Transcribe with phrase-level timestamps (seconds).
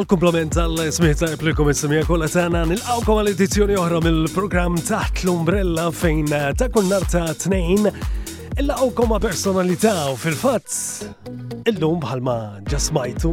[0.00, 5.26] U l-komplament tal-smiet ta' plikum il semija kolla ta' għana nil-għawkom għal-edizjoni oħra mill-program taħt
[5.26, 7.84] l-umbrella fejn ta' kunnar ta' t-nejn
[8.62, 12.36] il-għawkom personalità u fil-fatt illum bħalma
[12.70, 13.32] ġasmajtu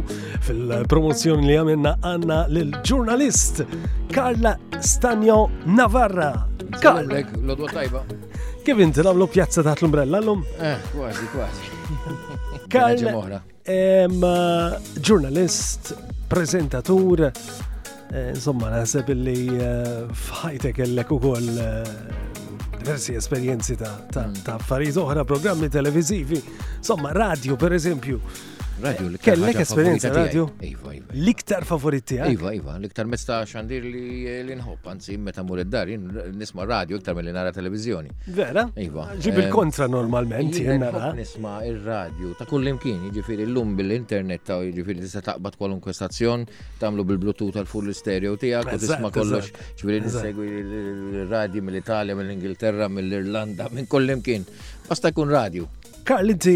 [0.50, 3.62] fil promozjoni li għamilna għanna l-ġurnalist
[4.12, 4.52] Karla
[4.84, 5.38] Stanjo
[5.72, 6.34] Navarra.
[6.82, 7.22] Karla.
[7.38, 8.04] L-odwa tajba.
[8.66, 10.44] Kif inti l pjazza taħt l-umbrella l-lum?
[10.60, 11.72] Eh, kważi, kważi.
[12.76, 13.40] Karla
[15.08, 15.94] ġurnalist
[16.28, 17.24] prezentatur,
[18.12, 21.96] eh, insomma naħseb li eh, fħajtek kellek ukoll eh,
[22.78, 24.44] diversi esperjenzi mm.
[24.44, 26.38] ta' affarijiet oħra, programmi televizivi,
[26.78, 28.20] insomma radio per eżempju.
[28.82, 30.44] Radio li kellek esperienza radio.
[30.62, 31.14] Iva, iva.
[31.18, 32.28] L-iktar favoritti għak.
[32.30, 32.34] Eh?
[32.36, 32.74] Iva, iva.
[32.78, 35.90] L-iktar mesta xandir li l nħobb, anzi, meta mur id-dar,
[36.38, 38.12] nisma radio iktar mill nara televizjoni.
[38.36, 38.68] Vera?
[38.78, 39.08] Iva.
[39.18, 41.08] Ġib ehm, il-kontra normalment, jennara.
[41.18, 46.46] Nisma il-radio, ta' kull imkien, ġifiri l-lum bil-internet, ta' ġifiri tista' taqbad kwalunkwe stazzjon,
[46.78, 49.50] tamlu bil-Bluetooth tal-full stereo tijak, u tisma kollox,
[49.82, 54.46] ġifiri nisegwi il-radio mill-Italja, mill-Ingilterra, mill-Irlanda, minn koll imkien.
[54.88, 55.66] Basta jkun radio.
[56.08, 56.54] Karl, inti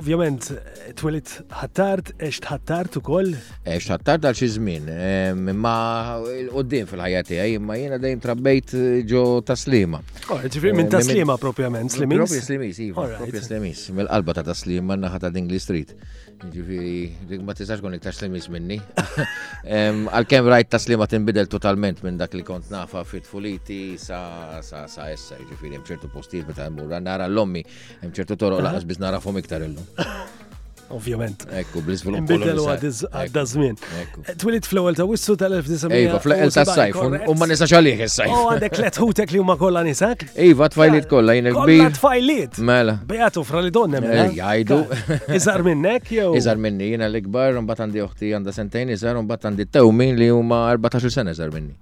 [0.00, 3.34] Ovvjament, eh, twilit ħattart, eċt ħattart u koll?
[3.68, 9.24] Eċt ħattart għal xizmin, ehm, ma l-qoddim fil-ħajja tiegħi, ma jiena dejjem trabbejt eh, ġo
[9.44, 10.00] taslima.
[10.32, 12.22] Oh, ġifri minn taslima eh, propjament, slimis?
[12.22, 15.92] Propja slimis, iva, propja slimis, mill-qalba ta' taslima naħa ta' Dingli Street.
[16.40, 16.82] Ġifri,
[17.28, 18.80] dik ma tistax kon ta' slimis minni.
[19.70, 25.36] Ehm, Għal-kem rajt taslima tinbidel totalment minn dak li kont nafa fit-fuliti sa' sa' essa,
[25.50, 27.60] ġifri, mċertu postijiet meta mura nara l-ommi,
[28.06, 29.89] mċertu toro laqas biznara narafhom iktar illum.
[30.90, 31.44] Ovvjament.
[31.54, 32.18] Ekku, blizvilu.
[32.20, 33.76] Imbidelu għadda zmin.
[34.26, 35.92] Eh, Twilit fl-ewel ta' wissu tal-1900.
[35.94, 36.98] Ejva, fl-ewel ta' sajf,
[37.30, 38.32] u ma nisa għalih il-sajf.
[38.32, 40.24] U oh, għandek let hutek li u huma kollha nisak.
[40.34, 41.58] Iva, tfajliet eh, kollha jien kbir.
[41.68, 42.58] Kollha tfajliet.
[42.66, 42.96] Mela.
[43.06, 44.26] Bejatu fra li donna mela.
[44.26, 44.80] Eh, jajdu.
[45.38, 46.32] Iżar minnek jow.
[46.40, 50.32] Iżar minni, jiena l-ikbar, un mbagħad għandi oħti għandha sentejn iżar, mbagħad għandi tewmin li
[50.34, 51.76] u ma' 14 sena iżar minni.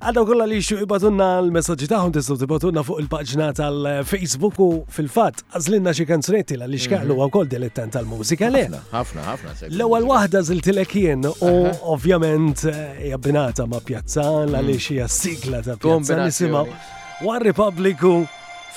[0.00, 5.92] Għaddaw kolla li xu ibatunna l-messagġi taħħom tistaw tibatunna fuq il-paġna tal-Facebook u fil-fat għazlinna
[5.98, 7.20] xie kanzunetti l xkaqlu mhm.
[7.20, 8.62] għaw kol dilettant tal-mużika li.
[8.94, 9.52] Ħafna, ħafna.
[9.68, 11.52] L-ewwel waħda ziltilek jien u
[11.92, 14.86] ovvjament eh, jabbinata ma' pjazzan għalli mhm.
[14.86, 16.72] xie sigla ta' pjazzan nisimaw.
[17.20, 18.14] One Republicu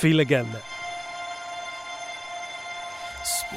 [0.01, 0.51] feel again.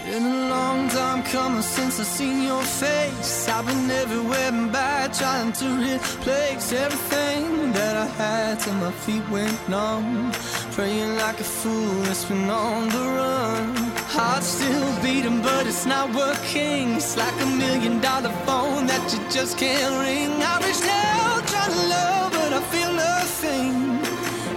[0.05, 3.49] Been a long time coming since I seen your face.
[3.49, 9.29] I've been everywhere and back, trying to replace everything that I had till my feet
[9.31, 10.31] went numb.
[10.73, 13.75] Praying like a fool, it's been on the run.
[14.15, 16.95] Heart's still beating, but it's not working.
[16.95, 20.31] It's like a million dollar phone that you just can't ring.
[20.41, 23.75] I reach out trying to love, but I feel nothing.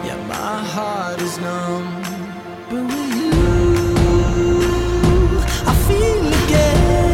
[0.06, 2.04] Yeah, my heart is numb.
[2.70, 3.19] But will
[5.72, 7.09] I feel again.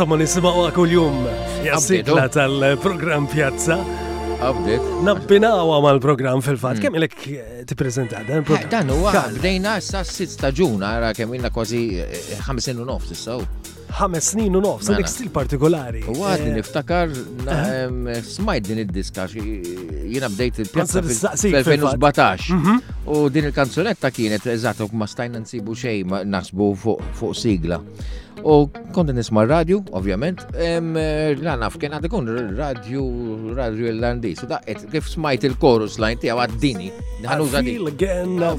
[0.00, 1.16] insomma nisimgħuha kuljum.
[1.84, 2.28] Sikla oh.
[2.32, 3.74] tal program Piazza.
[4.40, 4.86] Abdet.
[5.04, 6.78] Nabbinawa ma l-program fil-fatt.
[6.78, 6.84] Hmm.
[6.86, 11.50] Kemm ilek eh, tippreżenta dan eh, Dan huwa bdejna issa sitt staġuna, għara kemm ilna
[11.52, 13.36] kważi eh, ħamsin u nofs issa.
[13.42, 15.12] Oh ħames snin u nofs, għandek mela.
[15.14, 16.02] stil partikolari.
[16.10, 16.56] U għadni eh.
[16.58, 18.22] niftakar eh.
[18.30, 21.02] smajt din id-diska, jina bdejt il-pjazza
[21.40, 22.50] fil-2017.
[22.56, 22.96] Mhm.
[23.16, 27.80] U din il-kanzunetta kienet, eżatt, ma stajna nsibu xej, nasbu fuq sigla.
[28.40, 28.62] U
[28.96, 30.46] kont nisma' radio, ovvjament,
[31.44, 33.02] la naf kien għad ikun radio
[33.58, 34.40] radio l-landis.
[34.46, 36.88] U daqqet kif smajt il-chorus għan tiegħu għaddini.
[37.26, 37.90] Ħanuża din.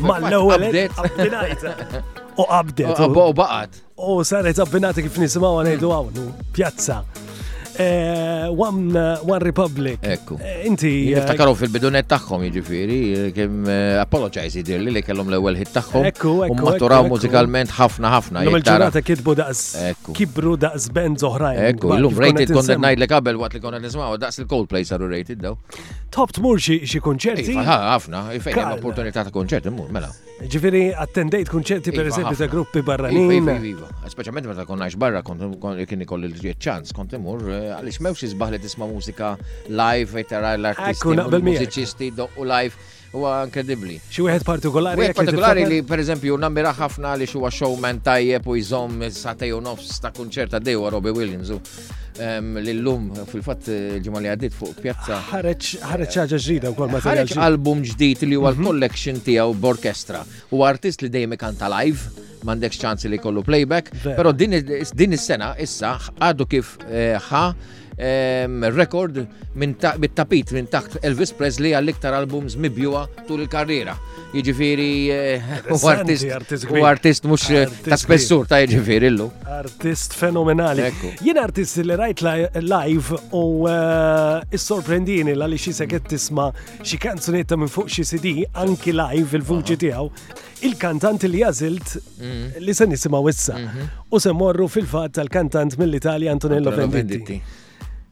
[0.06, 0.68] Mal-ewwel.
[2.38, 3.00] u qabdet.
[3.30, 3.70] U baqat.
[3.98, 7.04] U saret abbinati kif nisimaw għanajdu Piazza
[7.82, 10.00] uh, One, uh, one Republic.
[10.04, 10.36] Ekku.
[10.44, 10.90] Eh, inti.
[11.16, 12.98] Niftakaru fil-bidunet taħħom, jġifiri,
[13.36, 13.64] kem
[14.02, 16.06] apologize dirli li kellhom l ewel hit taħħom.
[16.12, 16.66] Ekku, ekku.
[16.68, 18.44] Maturaw muzikalment ħafna ħafna.
[18.48, 19.64] Lum il-ġurnata kitbu daqs.
[19.94, 20.16] Ekku.
[20.18, 21.62] Kibru daqs ben oħrajn.
[21.72, 25.40] Ekku, lum rated konnet najd li kabel għat li konnet nismaw, daqs il-Coldplay saru rated
[25.46, 25.56] daw.
[26.12, 27.56] Top tmur xi kunċerti.
[27.56, 30.12] Iva, ħafna, iva, fejn l opportunità ta' konċerti, mmur mela.
[30.42, 33.50] Ġifiri, attendejt konċerti per iva, eżempju ta' gruppi barranin.
[34.12, 35.58] Speċjalment meta konnax barra kont
[35.88, 37.46] kien ikolli l-ċans kont imur
[37.78, 39.32] għalix mewx jizbaħli tisma' mużika
[39.70, 43.98] live, fejn l-artisti, l-mużiċisti, doqqu live huwa inkredibbli.
[44.12, 45.02] Xi wieħed partikolari?
[45.04, 50.00] Wieħed partikolari li pereżempju nambira ħafna li huwa showman tajjeb u jżomm satej u nofs
[50.04, 51.52] ta' kunċerta dewa Robbie Williams
[52.22, 53.70] l-lum fil fat
[54.04, 55.18] ġimali li għaddit fuq pjazza.
[55.32, 58.64] Ħareċ ħaġa ġdida u kolma ta' Ħareċ album ġdid li huwa mhm.
[58.64, 60.24] l-collection tiegħu b'orkestra
[60.56, 64.56] u artist li dejjem ikanta live m'għandekx ċansi li kollu playback, però din
[65.14, 67.44] is-sena issa għadu kif eh, ħa
[68.74, 69.20] rekord
[69.56, 73.96] bit-tapit minn taħt Elvis Presley għall-iktar albums mibjuwa tul il-karriera.
[74.32, 79.26] Jiġifieri eh, u artist mhux eh, ta' spessur ta' jiġifieri illu.
[79.46, 80.86] Artist fenomenali.
[81.22, 82.24] Jien artist li rajt
[82.64, 86.50] live u eh, is-sorprendini l għalli xi sekett tisma'
[86.82, 90.08] xi kanzunetta minn fuq xi CD anki live il-vuċi tiegħu.
[90.68, 92.62] Il-kantant li jazilt mhm.
[92.64, 93.90] li se nisimgħu issa mhm.
[94.16, 97.42] u se morru fil-fatt tal-kantant mill-Italja Antonello Venditti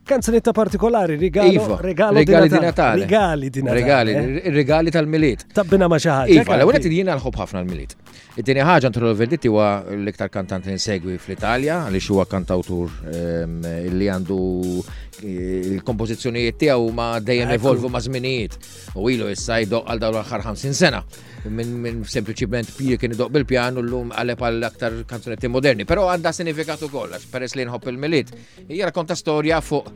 [0.09, 2.99] kanzunetta partikolari, regalo, regalo regali di Natale.
[3.01, 3.79] Regali di Natale.
[3.81, 4.11] Regali,
[4.41, 4.49] eh.
[4.49, 5.45] regali tal-miliet.
[5.53, 6.35] Tabbina ma xi ħaġa.
[6.41, 7.95] Iva, l id qed l-ħob ħafna l-miliet.
[8.41, 9.67] Id-tieni ħaġa l Verdetti huwa
[9.97, 13.59] l-iktar kantant li nsegwi fl-Italja għaliex huwa kantawtur ehm,
[13.99, 14.39] li għandu
[15.21, 18.57] eh, il-kompożizzjonijiet tiegħu ma dejjem evolvu ma' żminijiet
[18.97, 21.03] u ilu issa għal dawn ħar 50 sena
[21.47, 25.85] minn sempliciment pir kien idoq bil-pjan u l-lum għalep għal aktar kanzunetti moderni.
[25.85, 28.31] Pero għanda sinifikatu kollax, peress li nħobb il-milit.
[28.67, 29.87] Jera konta storja fuq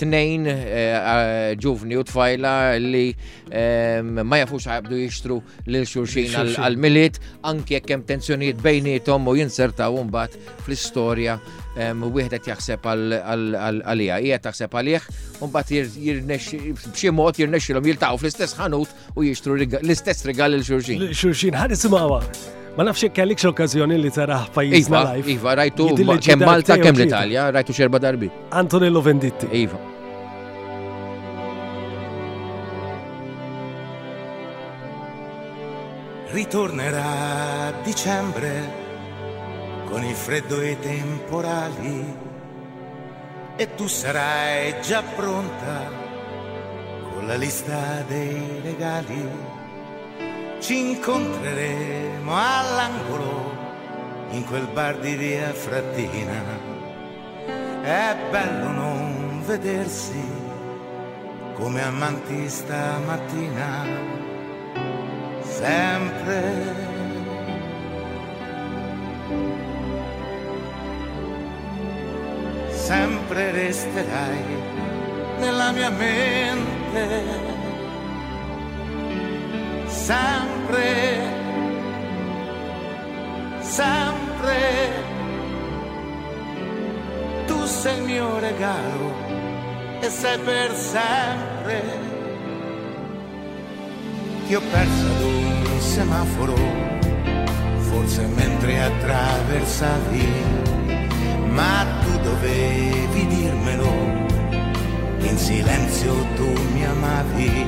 [0.00, 3.06] tnejn eh, eh, ġuvni u tfajla li
[3.50, 7.18] eh, ma jafux għabdu jixtru l-xurxin għal-milit,
[7.48, 11.38] anki jekk hemm tensjonijiet bejnietom u jinsertaw mbagħad fl-istorja
[11.74, 15.04] wieħed qed jaħseb għalija, hija taħseb għalih,
[15.40, 21.08] u mbagħad b'xi mod jirnexxilhom jiltaqgħu fl-istess ħanut u jixtru l-istess rigal il xurxin.
[21.14, 22.22] Xurxin ħadd isimgħu.
[22.76, 25.30] Ma nafx hekk kellix okkażjoni li taraħ pajjiżna iva, live.
[25.34, 25.86] Iva, rajtu
[26.22, 28.30] kemm Malta kemm l-Italja, rajtu xerba darbi.
[28.50, 29.48] Antonello Venditti.
[29.62, 29.78] Iva.
[36.30, 38.52] Ritornerà a dicembre
[39.90, 42.16] con il freddo e i temporali
[43.56, 45.90] e tu sarai già pronta
[47.12, 49.28] con la lista dei regali.
[50.60, 53.58] Ci incontreremo all'angolo
[54.30, 56.40] in quel bar di via Frattina.
[57.82, 60.22] È bello non vedersi
[61.54, 63.84] come amanti stamattina.
[65.42, 66.98] Sempre
[73.50, 74.42] sempre resterai
[75.40, 77.24] nella mia mente,
[79.88, 81.18] sempre,
[83.60, 85.08] sempre.
[87.46, 89.12] Tu sei il mio regalo
[90.00, 91.82] e sei per sempre.
[94.46, 96.56] Ti ho perso ad un semaforo,
[97.88, 100.32] forse mentre attraversavi,
[101.50, 103.92] ma dovevi dirmelo,
[105.20, 107.64] in silenzio tu mi amavi,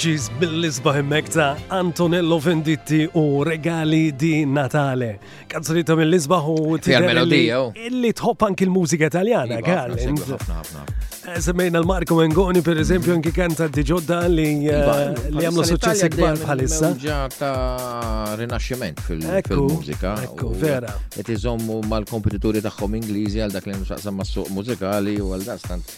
[0.00, 1.24] Allergies bil-lisba hemmek
[1.70, 5.18] Antonello Venditti u Regali di Natale.
[5.48, 7.72] Kanzoni ta' mill-lisba u melodija oh.
[7.76, 9.98] Illi tħobb anki l-mużika italjana, iva, għal.
[10.00, 15.66] Eh, semmejna l-Marko Mengoni, per eżempju, anki kanta di Ġodda li eh, iva, iva, għamlu
[15.68, 16.94] suċessi kbar bħalissa.
[17.36, 20.14] ta' rinaxximent fil-mużika.
[20.30, 20.96] Ekku, vera.
[21.20, 25.96] Et iżommu mal-kompetituri taħħom Ingliżi għal dak li nxaqsam mas-suq mużikali u għal dastant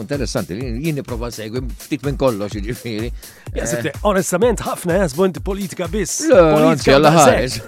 [0.00, 3.10] interessanti, jini prova segwi ftit minn kollox ġifiri.
[3.54, 3.90] Eh.
[4.06, 6.24] Onestament, ħafna jasbu inti politika biss.
[6.30, 7.58] Politika għalla ħares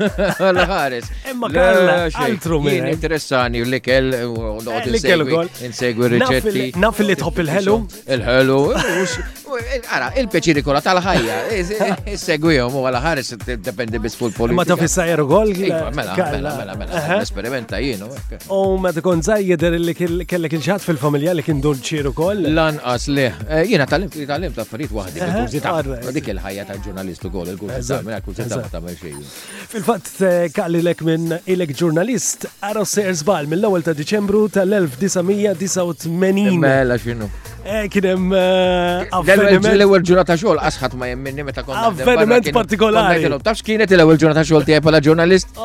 [0.47, 2.89] Għalla ħares Emma kalla altru minn.
[2.91, 5.25] Interessani l-ikel, eh, l-ikel,
[5.69, 6.69] insegwi riċetti.
[6.83, 7.79] Naf li tħobb il-ħelu.
[8.17, 9.46] Il-ħelu, eh,
[9.91, 13.31] Ara, il peċiri kolla tal-ħajja, Segwi segwijom u għal-ħares,
[13.65, 14.59] dependi bis fuq politika.
[14.61, 15.53] Ma ta' fissajru gol?
[15.57, 18.11] Mela, mela, mela, mela, esperimenta jienu.
[18.53, 22.43] U ma ta' kon zajjeder li kellek il-ċat fil-familja li kien dur ċiru kol?
[22.57, 27.31] Lan as li, eh, jena tal-limt li tal-limt ta' farid wahdi, dik il-ħajja ta' ġurnalistu
[27.33, 28.85] gol, il-kurzita, mela kurzita ma ta'
[29.67, 36.59] Fil-fat, eh, kalli lek minn ilek ġurnalist, għaro sejr zbal mill-ewel ta' Deċembru tal-1989.
[36.61, 37.31] Mela xinu.
[37.67, 38.29] Eh, Kienem.
[39.55, 41.85] L-ewel ġurnata xogħol asħat ma jemminni meta konna.
[41.93, 43.29] Avveniment partikolari.
[43.43, 45.63] Tafx kienet l-ewel ġurnata xogħol tiegħi bħala ġurnalist?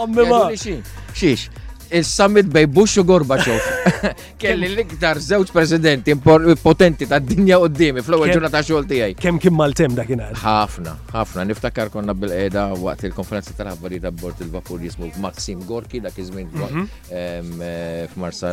[1.11, 1.49] Xiex
[1.91, 3.59] il-summit bej Bush u Gorbachev.
[4.41, 6.13] Kelli l-iktar zewċ prezidenti
[6.61, 9.15] potenti ta' dinja u d-dimi fl ewel ġurnata xogħol tiegħi.
[9.21, 11.45] Kemm kien maltem dak kien Ħafna, ħafna.
[11.51, 16.87] Niftakar konna bil-qeda waqt il-konferenza tal-aħbarijiet bord il-vapur jismu Maxim Gorki dak iż-żmien mhm.
[17.09, 18.51] eh, f'Marsa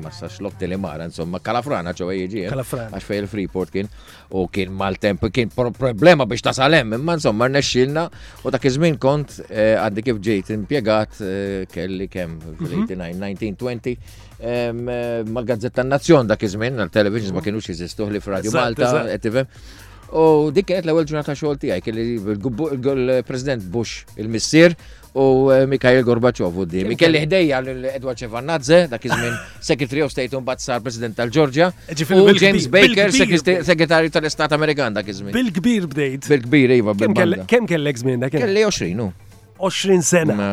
[0.00, 2.44] Marsa xlok Telemara, insomma, Kalafrana ġewwa jiġi.
[2.52, 2.90] Kalafrana.
[2.90, 2.96] Eh?
[2.98, 3.90] Għax fejn il-Freeport kien
[4.36, 8.06] u kien maltemp kien problema biex tasal hemm, imma insomma rnexxilna
[8.44, 11.20] u dak iż-żmien kont eh, għaddi kif ġejt impjegat
[11.72, 12.38] kelli kemm
[12.74, 13.96] 1920
[14.38, 14.88] mhm.
[14.88, 19.46] eh, ma' Gazzetta Nazzjon da kizmin, żmien għal-televisions ma kienux jeżistuh li f'Radio Malta, etivem.
[20.12, 24.76] U dik kienet l ewel ġurnata xogħol tiegħi kelli il-President Bush il-Missier
[25.18, 26.84] u eh, Mikhail Gorbaċov u di.
[27.00, 29.40] Kelli ħdejja l-Edward Ċevannadze, dak iż ah.
[29.64, 31.68] Secretary of State un bat sar President tal-Ġorġja,
[32.06, 36.28] u James Baker, Secretary tal estat Amerikan dak iż Bil-kbir bdejt.
[36.30, 36.94] Bil-kbir iva.
[36.94, 38.32] bil Kemm kellek żmien dak?
[38.36, 39.10] Kelli 20
[39.58, 40.50] 20 sena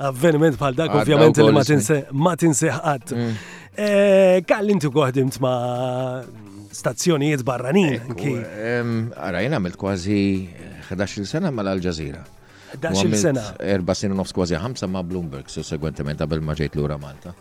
[0.00, 3.14] avveniment bħal dak, ovvjament li ma tinse ma tinseħqat.
[3.16, 3.46] Mm.
[3.80, 5.56] Eh, Kalli inti koħdimt ma'
[6.80, 7.96] stazzjonijiet barranin.
[8.16, 10.20] Għara, jena għamilt kważi
[10.90, 12.24] 11 eh, sena mal-Al Jazeera.
[12.74, 13.42] 11 sena.
[13.60, 17.32] Erba sinu nofs kważi ħamsa ma' Bloomberg, so segwentiment qabel ma ġejt lura Malta.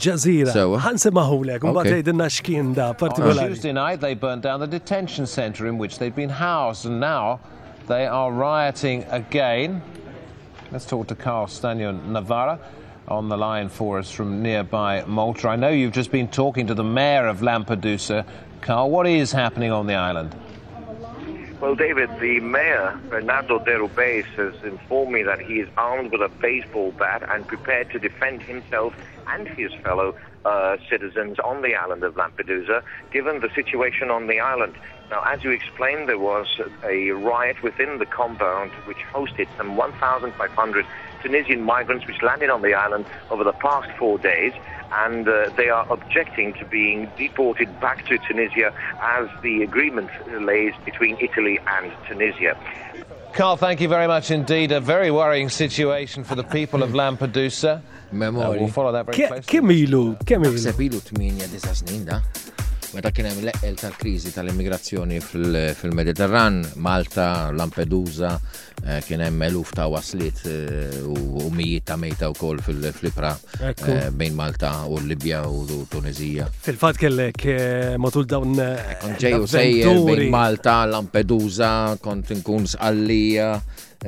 [0.85, 3.53] Ħanse maħulek, un batajdinna xkien da partikolari.
[3.53, 7.39] Tuesday night they burned down the detention center in which they've been housed and now
[7.87, 9.81] they are rioting again.
[10.71, 12.59] Let's talk to Carl Stanion Navarra
[13.07, 15.49] on the line for us from nearby Malta.
[15.49, 18.25] I know you've just been talking to the mayor of Lampedusa,
[18.61, 20.35] Carl, what is happening on the island?
[21.59, 26.21] Well, David, the mayor, Bernardo de Rubes, has informed me that he is armed with
[26.21, 28.93] a baseball bat and prepared to defend himself
[29.27, 30.15] and his fellow
[30.45, 34.73] uh, citizens on the island of Lampedusa, given the situation on the island.
[35.09, 36.47] Now, as you explained, there was
[36.83, 40.85] a riot within the compound which hosted some 1,500
[41.23, 44.53] Tunisian migrants which landed on the island over the past four days
[44.91, 50.09] and uh, they are objecting to being deported back to Tunisia as the agreement
[50.41, 52.57] lays between Italy and Tunisia.
[53.33, 54.71] Carl, thank you very much indeed.
[54.73, 57.77] A very worrying situation for the people of Lampedusa.
[57.77, 57.81] Uh,
[58.59, 59.41] we'll follow that very closely.
[62.91, 68.33] Meta kien hemm l-eqqel tal-kriżi tal-immigrazzjoni fil-Mediterran, Malta, Lampedusa,
[68.83, 73.31] eh, kien hemm eluf ta' waslit eh, u mijiet ta' mejta wkoll fil-flipra
[73.71, 76.49] eh, bejn Malta u Libja u Tunizija.
[76.65, 77.45] Fil-fatt kellek
[78.03, 78.59] matul dawn.
[79.05, 81.71] Kont ġejju sejjer bejn Malta, Lampedusa,
[82.03, 83.53] kont inkun sqallija.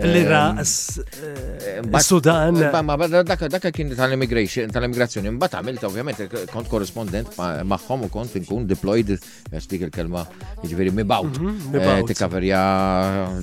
[0.01, 2.55] L-Iraq, ehm, eh, eh, Sudan.
[2.55, 5.29] Eh, ma dak kien tal-immigration, tal-immigrazzjoni.
[5.35, 9.13] Mbagħad għamilt ovvijament kont korrespondent magħhom u kont inkun deployed
[9.53, 10.25] għastik il-kelma
[10.63, 11.37] jiġifieri mibgħut.
[11.37, 12.63] Mhm, tikkaverja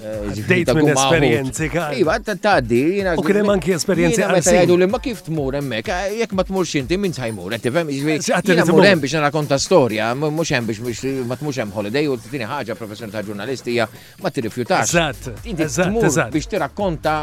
[0.05, 1.95] Eh, Dejt minn esperienzi, kaj.
[2.03, 3.15] Iva, taddi, jina.
[3.17, 4.38] U kienem anki esperienzi għal.
[4.38, 7.63] Meta jgħidu li ma kif tmur emmek, eh, jek ma tmurx inti minn tajmur, għet
[7.65, 12.77] tifem, jgħidu biex narrakonta storja, mux hemm biex ma tmurx hemm holiday, u t-tini ħagġa
[12.77, 13.77] professjoni ta' ġurnalisti,
[14.21, 14.93] ma t-rifjutax.
[14.93, 17.17] Eżatt, inti tmur biex tirrakkonta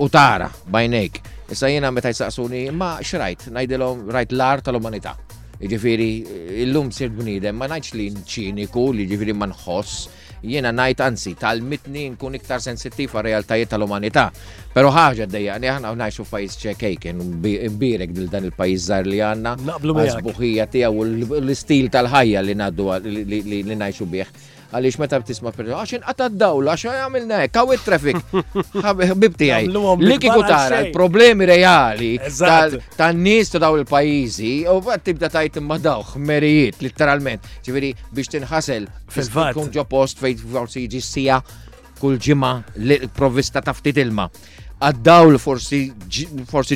[0.00, 1.20] u tara bajnejk.
[1.52, 5.16] Issa jena meta jisaqsuni, ma xrajt, najdilom rajt l-art tal-umanità.
[5.62, 6.10] Ġifiri,
[6.66, 10.08] illum sir bnidem, ma najċ li ċiniku, li ġifiri ma nħoss,
[10.42, 14.28] jiena najt anzi tal-mitni nkun iktar sensittiv għal realtajiet tal-umanità.
[14.74, 17.20] Pero ħaġa d-dejja, aħna najxu fajs ċekejken,
[17.80, 21.04] birek dil dan il-pajiz zar li għanna, għazbuħija tijaw
[21.42, 24.34] l-istil tal-ħajja li naddu li najxu bieħ
[24.72, 28.20] għalix meta tisma' per għax għata d-dawla għax għamilna hekk hawn it-traffic.
[28.84, 29.68] Ħabib tiegħi.
[30.02, 36.80] Li problemi reali ta' n-nis ta' dawl il pajizi u tibda tajt imma daw merijiet,
[36.84, 37.44] literalment.
[37.66, 39.56] Ġiviri, biex tinħasel fil-fatt.
[39.56, 41.42] Kun ġo post fejt forsi ġissija
[42.00, 44.28] kull ġima li provvista ta' ftit ilma.
[44.82, 45.84] Għaddawl forsi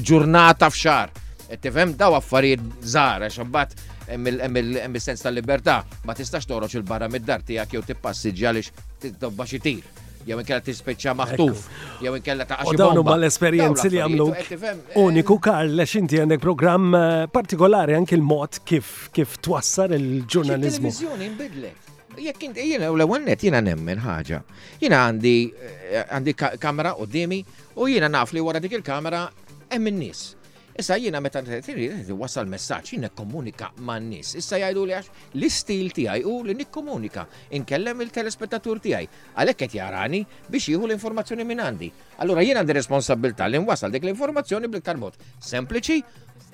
[0.06, 1.14] ġurnata f'xar.
[1.46, 3.74] Et tifem daw affarijiet zaħra, xabbat
[4.08, 10.02] hemm il-sens tal-libertà, ma tistax toroċ il-barra mid-dar tiegħek jew tippassiġġja għaliex titobba dobba xitir.
[10.26, 11.64] jew inkella tispeċċa maħtuf,
[12.02, 12.78] jew inkella ta' għaxi.
[12.80, 14.26] Dawnu ma l-esperienzi li għamlu.
[14.34, 20.90] Eh, Uniku Karl, xinti għandek programm eh, partikolari anki il mod kif kif twassar il-ġurnalizmu.
[20.90, 21.84] Il-televizjoni nbidlet.
[22.18, 24.40] Jekk inti jiena l għonnet jiena nemmen ħaġa.
[24.82, 27.44] Jiena għandi eh, għandi kamera u dimi
[27.78, 29.28] u jiena naf li wara dik il-kamera
[29.70, 30.30] hemm in-nies.
[30.76, 34.34] Issa jiena meta trid wasal messaġġ jien nikkomunika man-nies.
[34.36, 37.24] Issa jgħidu li għax l-istil tiegħi u li nikkomunika
[37.56, 39.06] inkellem il-telespettatur tiegħi
[39.40, 40.20] għalhekk qed jarani
[40.52, 41.88] biex jieħu l-informazzjoni minn għandi.
[42.26, 45.16] Allura jien għandi responsabilità li nwasal dik l-informazzjoni bliktar mod
[45.48, 45.96] sempliċi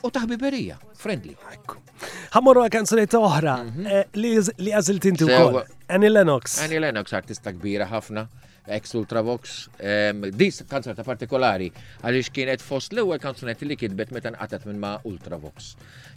[0.07, 1.35] u taħbiberija, friendly.
[2.35, 3.91] Ħammorru kanzunetta oħra mhm.
[3.91, 5.27] eh, li għażilt intu.
[5.33, 5.65] wkoll.
[5.93, 6.61] Annie Lennox.
[6.63, 8.29] Annie Lennox artista kbira ħafna
[8.66, 11.66] ex Ultravox, um, dis kanzunetta partikolari,
[12.05, 15.72] għalix kienet fost l ewwel kanzunetti li kitbet meta nqatet minn ma' Ultravox.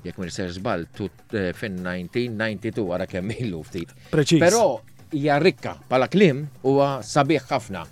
[0.06, 3.94] Jek minn ser zbal tut eh, fin 1992 għara kemm ilu ftit.
[4.14, 4.66] Pero
[5.14, 7.86] hija rikka pala klim huwa sabiħ ħafna.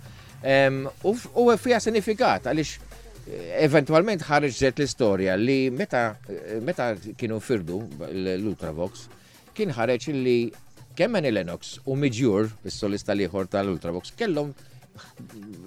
[0.44, 6.92] Um, U fija sinifikat għalix eh, eventualment ħarġ zet l istoria li meta, eh, meta
[7.16, 9.08] kienu firdu l-Ultravox,
[9.54, 10.38] kien ħareċ li
[11.02, 14.52] il lenox u Midjur, il-solista liħor tal ultrabox kellhom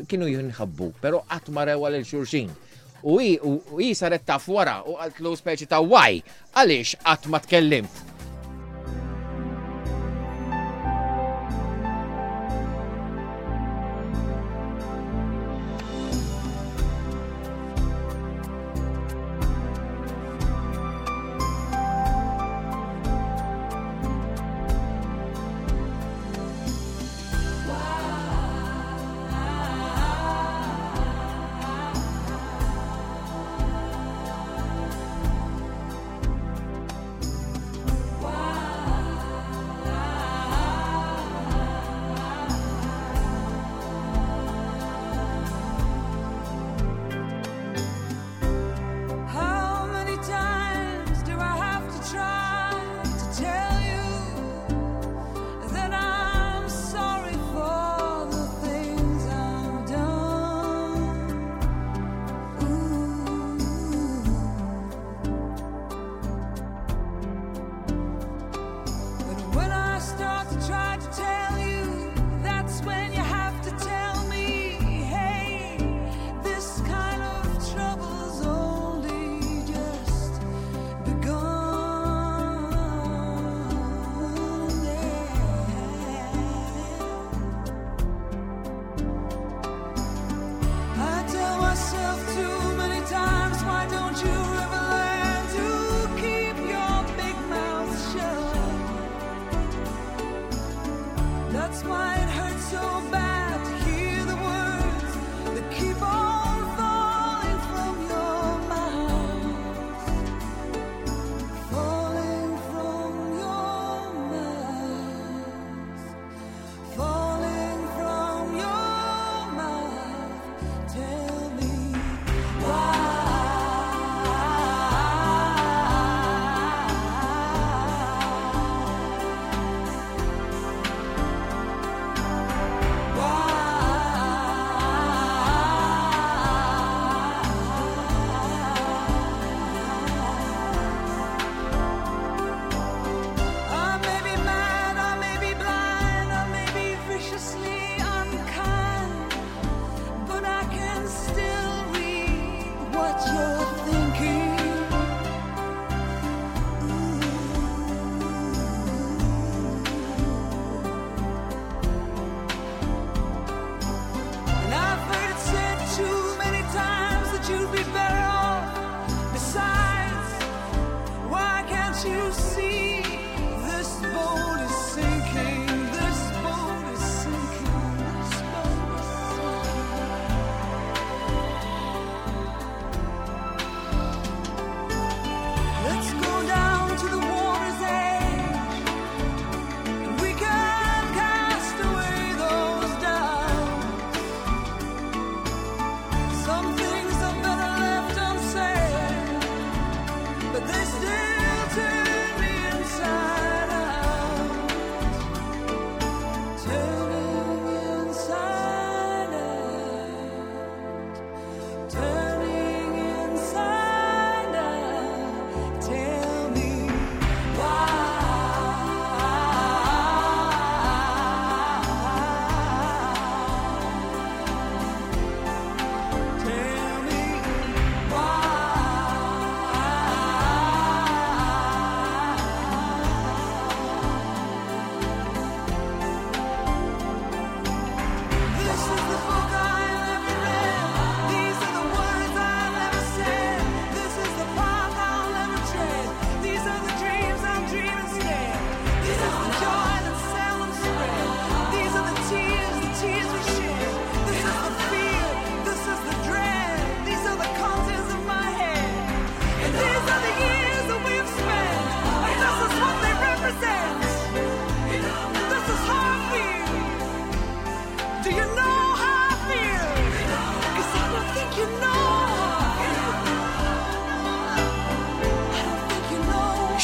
[0.08, 2.50] kienu jinħabbu, pero għatmare għal il xurxin
[3.06, 6.16] U i saret ta' wara u għaltlu speċi ta' waj,
[6.58, 8.00] għalix għatma tkellimt.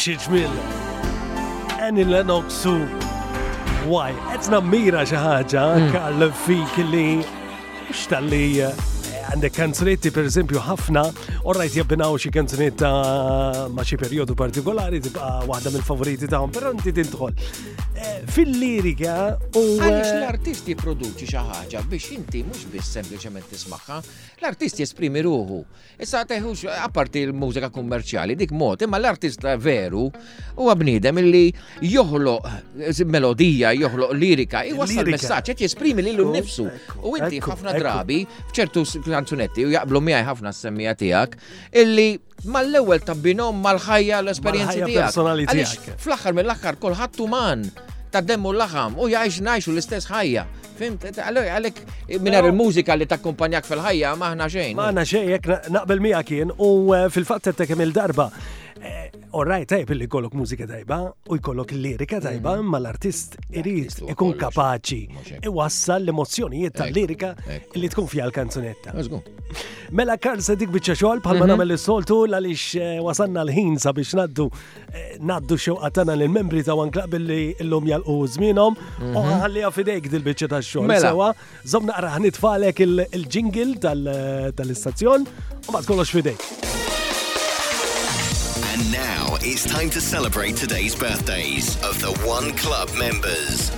[0.04, 0.52] xie ġmil.
[1.80, 2.74] Annie Lennox u
[3.88, 5.94] waj, Etna mira xaħġa ħaġa hmm.
[5.94, 7.04] Karl fik li
[7.94, 8.82] x'talli eh,
[9.32, 11.06] għande kanzunetti per esempio ħafna,
[11.48, 12.92] orrajt jabbinaw xie kanzunetta
[13.72, 17.40] ma' xi perjodu partikolari tibqa' wahda mill-favoriti tagħhom, pero inti tintħol
[18.34, 19.14] fil-lirika
[19.58, 19.64] u.
[19.80, 24.00] Għalix eh, l-artist produċi xi ħaġa biex inti mhux biss sempliċement tismaħħa,
[24.42, 25.62] l-artist jesprimi ruħu.
[26.02, 30.08] Issa teħux apparti l-mużika kummerċjali dik mod, imma l artista veru
[30.58, 31.46] huwa bniedem illi
[31.94, 36.68] joħloq eh, melodija, joħloq lirika, iwassal messaġġ qed jesprimi lilu nnifsu.
[37.04, 41.38] U inti ħafna drabi f'ċertu kanzunetti u jaqblu miħaj ħafna semmija tiegħek
[41.84, 42.10] illi
[42.50, 45.98] mal-ewwel tabbinom mal-ħajja l-esperjenzi tiegħek.
[46.02, 47.64] Fl-aħħar mill-aħħar kulħadd uman
[48.14, 50.46] ta' demmu l-laħam u jgħajx najxu l-istess ħajja.
[50.78, 51.82] Fimt, għalek
[52.26, 54.78] minar il-mużika li kumpanjak fil-ħajja maħna xejn.
[54.80, 58.30] Maħna xejn, jek naqbel mija kien u eh, fil-fatt ta' kemm il-darba
[58.82, 62.68] eh, Orrajt, tajb li kollok mużika tajba u jkollok lirika tajba, mm.
[62.70, 67.32] ma l-artist irid ikun kapaċi iwassal l-emozjonijiet tal-lirika
[67.82, 68.94] li tkun fija l-kanzunetta.
[69.98, 71.54] Mela Karl se dik biċċa xogħol bħalma mhm.
[71.56, 74.46] namel l soltu għalix eh, wasanna l-ħin sabiex naddu
[74.92, 79.28] eh, naddu xew għatana l membri ta' One klab li l-lum żmienhom u zminom u
[79.40, 81.10] għalli għafidejk dil-biċċa tax-xogħol mela.
[81.10, 81.34] sewa.
[81.74, 87.02] Żomm naqra ħnitfalek il-ġingil eh, tal-istazzjon u ma tkollox fidejk.
[89.46, 93.72] it's time to celebrate today's birthdays of the One Club members.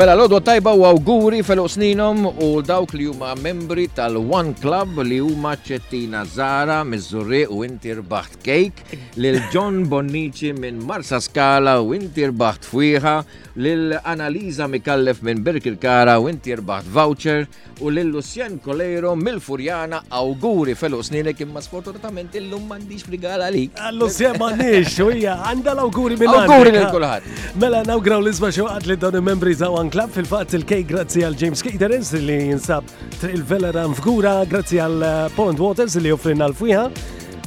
[0.00, 5.18] Mela l-odwa tajba u għawguri fellu sninom u dawk li huma membri tal-One Club li
[5.20, 7.92] huma ċettina Zara, Mizzurri u inti
[8.40, 8.80] cake,
[9.20, 13.14] lil John Bonnici minn Marsa Skala u inti rbaħt fwiħa,
[13.60, 15.44] lil Analiza Mikallef minn
[15.76, 17.46] Kara u inti voucher
[17.80, 23.76] u l Lucien Kolero, mill-Furjana għawguri fellu sninek imma l-lum mandiġ frigala għalik.
[23.76, 28.96] Ah, Lucien m'għandix, u għawguri minn l għawguri minn Awguri Mela nawgraw l-isma xewqat li
[28.96, 32.84] dawn il-membri zaw Fashion Club fil-fatt il-kej grazzi għal James Caterers li jinsab
[33.26, 36.84] il-velera mfgura grazzi għal eh, Poland Waters li joffrinna l-fwiħa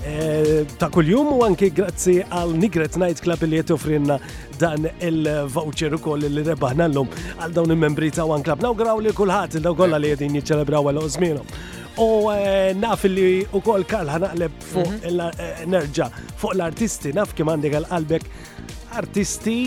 [0.08, 4.18] eh, ta' kuljum u anki grazzi għal Nigret Night Club li joffrinna
[4.60, 7.08] dan il-voucher ukoll li rebaħna l-lum
[7.46, 8.60] għal dawn il-membri ta' One Club.
[8.66, 11.56] Nawgraw li kulħadd il-daw kollha li jedin jiċċelebraw għal ożmienhom.
[12.04, 15.72] U eh, naf li u kol kal ħanaqleb fuq mhm.
[15.72, 16.10] nerġa
[16.44, 18.30] fuq l-artisti, naf kim għandek għal-qalbek
[19.00, 19.58] artisti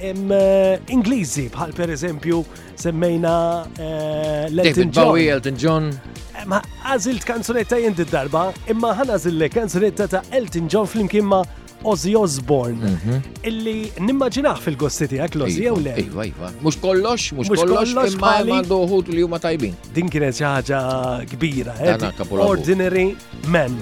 [0.00, 2.40] Eh, Ingliżi bħal per eżempju
[2.80, 3.34] semmejna
[3.76, 5.88] eh, David Bowie, Elton John.
[6.36, 11.42] Eh, ma għażilt kanzunetta id darba, imma ħan għażille kanzunetta ta' Elton John flimkien ma'
[11.84, 13.16] Ozzy Osbourne, mhm.
[13.50, 13.74] illi
[14.06, 15.94] nimmaġinaħ fil-gosti tijak l-Ozzy iva, jew le.
[16.04, 16.50] Iva, iva.
[16.62, 19.74] Mux kollox, mux kollox, imma għandu uħut li huma tajbin.
[19.96, 20.80] Din kienet ħaġa
[21.34, 22.22] kbira, eh?
[22.38, 23.08] Ordinary
[23.50, 23.76] Men.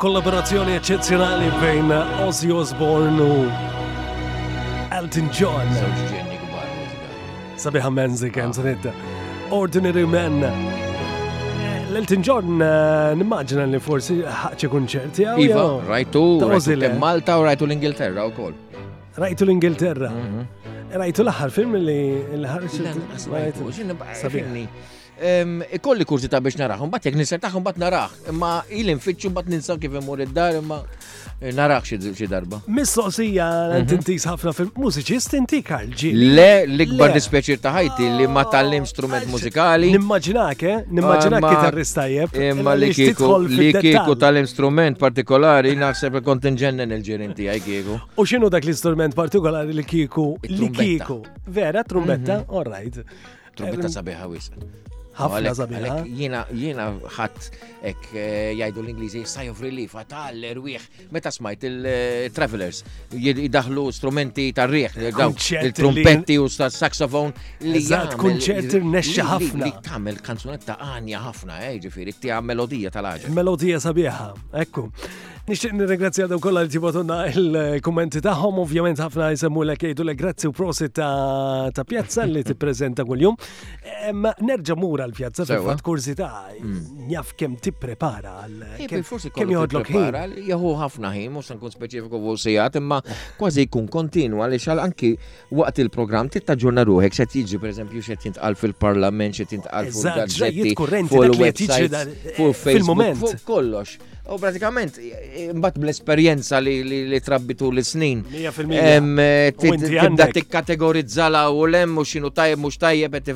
[0.00, 1.90] kollaborazzjoni eccezzjonali bejn
[2.26, 3.34] Ozzy Osbourne u
[4.98, 5.68] Elton John.
[7.60, 8.54] Sabiħa menzi kem ah.
[8.56, 8.86] sanit.
[9.52, 10.38] Ordinary Men.
[11.90, 15.42] L-Elton John eh, nimmaġina li forsi ħaċi kunċerti għaw.
[15.44, 16.22] Iva, rajtu,
[17.04, 18.56] Malta u rajtu l-Ingilterra u kol.
[19.20, 20.08] Rajtu l-Ingilterra.
[20.14, 20.96] Mhm.
[21.02, 21.98] Rajtu l-ħar film li
[22.38, 22.64] l-ħar.
[23.34, 24.40] Rajtu ħar
[25.72, 29.46] ikolli kursi ta' biex naraħ, bat jek nisser taħħum bat narax, imma il fitxu bat
[29.52, 30.78] ninsa kif imur id-dar, imma
[31.40, 32.62] eh, narax xie darba.
[32.66, 33.48] Mistoqsija
[33.82, 33.88] mhm.
[33.90, 36.12] tintis ħafna fil-mużiċist inti kalġi.
[36.14, 39.90] Le, l-ikbar dispieċir ta' ħajti li ma tal-lim strument mużikali.
[39.96, 40.78] Nimmaġinak, eh?
[40.88, 42.32] Nimmaġinak kitarrista jeb.
[42.48, 47.98] Imma li kiku, li kiku tal-lim strument partikolari naħseb kontingenne il-ġirin ti għaj kiku.
[48.16, 50.30] U xinu dak l-istrument partikolari li kiku?
[50.48, 51.20] Li kiku.
[51.48, 52.40] Vera, trumbetta?
[52.40, 52.56] Mhm.
[52.56, 53.04] All right.
[53.56, 54.56] Trumbetta sabiħa wisa
[55.18, 55.96] ħafna zabina.
[56.06, 57.48] Jina, jina ħat
[57.90, 58.10] ek
[58.58, 65.00] jajdu l-Ingliżi sigh of relief, għatal rwieħ, meta smajt il-travelers, eh, jidaħlu strumenti ta' rieħ,
[65.00, 65.24] eh,
[65.64, 67.34] il trumpetti u sta' saxofon
[67.66, 69.66] li jgħat kunċert nesċa ħafna.
[69.66, 73.34] Li tamel kanzunetta għanja ħafna, eh, ġifiri, ti melodija tal-ħagġa.
[73.34, 74.30] Melodija sabiħa,
[74.62, 74.90] ekku.
[75.48, 80.46] Nixtieq nirringrazzja daw kollha li tibatuna il-kummenti tagħhom, ovvjament ħafna jsemmu l jgħidu l grazzi
[80.50, 83.32] u prosi ta' pjazza li tippreżenta kuljum.
[84.12, 87.08] nerġa' mura l-pjazza fil-fatt kurzità mm.
[87.08, 89.00] njaf kemm tipprepara għal iva,
[89.38, 90.12] kemm joħodlok ħin.
[90.50, 92.98] jahu ħafna ħin, mhux nkun speċifiku fuq sigħat, imma
[93.40, 95.10] kważi jkun kontinwa li xal anki
[95.56, 100.70] waqt il-programm tittaġġorna ruħek Se tiġi pereżempju xed jintqal fil-parlament, xed jintqal fuq il-gazzetti,
[102.36, 103.90] fuq il moment fuq kollox.
[104.30, 104.94] U pratikament,
[105.50, 108.20] imbat bl-esperienza li, li, li trabbitu l-snin.
[108.30, 109.56] 100%.
[109.58, 113.26] Tibda t-kategorizza la u em u xinu tajjeb, mux tajjeb, et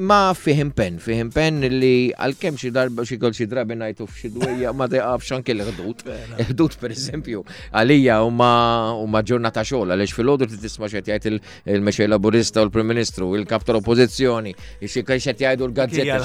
[0.00, 4.30] Ma fihim pen, fihim pen li għal-kem xi darba xie kol xi drabi najtu f'xi
[4.34, 6.00] dwejja ma deqaf xanki l għdut.
[6.42, 11.38] Għdut per eżempju għalija u ma ġurnata xogħol għaliex fil ti tisma' xie jgħid
[11.76, 16.18] il-mexej Laburista u l-Prim Ministru, il-kap tal-Oppożizzjoni, xi kaj xed jgħidu l-gazzetta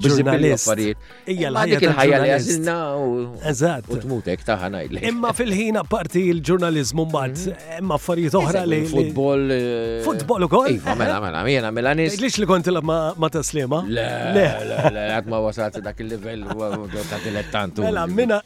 [0.00, 0.88] xi
[1.34, 5.06] Ija l-ħajja li għażilna u tmutek taħ ngħidlek.
[5.12, 7.68] Imma fil-ħin apparti l-ġurnaliżmu mbagħad mhm.
[7.76, 8.80] hemm affarijiet oħra li.
[8.88, 9.46] Futbol.
[10.08, 10.72] Futbol ukoll.
[10.78, 12.20] Iva, mela, mela, jiena Milanist.
[12.24, 13.82] Lix li kont ma' ma taslima?
[13.86, 14.46] Le, le,
[14.92, 16.44] le, għat ma wasalt dak il-level
[17.08, 17.84] ta' dilettantu.
[17.86, 18.40] Mela,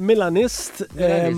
[0.00, 1.32] Milanist, eh,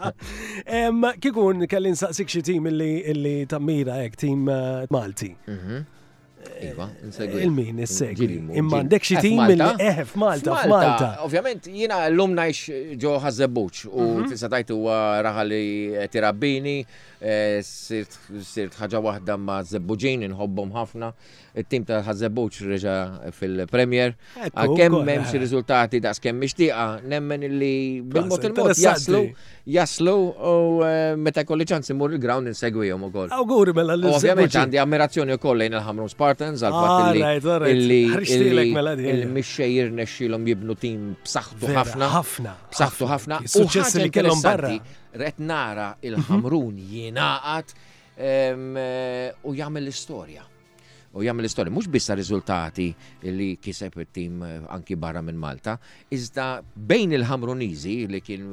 [1.24, 5.34] Kikun kellin saqsik xie tim illi tammira, ek, tim eh, Malti.
[5.48, 5.86] Mhm.
[6.62, 11.10] Iva, eh, Il-min, il Imma għandek xi eh, tim mill eħe eh, f'Malta, f'Malta.
[11.26, 14.32] Ovvjament, jiena l-lum najx ġo ħazzebuċ u mhm.
[14.32, 14.78] tista' tajtu
[15.26, 15.66] raħa li
[16.14, 16.78] tirabbini
[17.18, 21.08] Eh, sirt ħaġa wahda ma' Zebbuġin inħobbhom ħafna,
[21.58, 22.92] it-tim ta' ħażebbuġ reġa
[23.34, 24.12] fil-Premier.
[24.52, 29.24] Ah, kemm hemm xi riżultati da' skemm mixtieqa, nemmen li bil-mod il-mod jaslu
[29.66, 33.34] jaslu u eh, meta kolli ċans imur il-ground insegwihom ukoll.
[33.34, 39.90] Awguri mela li Ovvjament għandi ammirazzjoni wkoll lejn il-Hamrun Spartans għal fatt ah, illi il-mixxejjir
[39.90, 42.14] mela nexxilhom jibnu tim b'saħħtu ħafna.
[42.20, 42.56] Ħafna.
[42.76, 43.42] B'saħħtu ħafna.
[43.58, 44.76] Suċċess li kellhom barra
[45.22, 47.00] ret nara il-ħamrun mhm.
[47.00, 47.74] jinaqat
[49.44, 50.46] u jagħmel l-istorja.
[51.18, 52.88] U jagħmel l-istorja mhux bissa riżultati
[53.34, 55.78] li kiseb it-tim eh, anki barra minn Malta,
[56.14, 58.44] iżda bejn il-Ħamruniżi li kien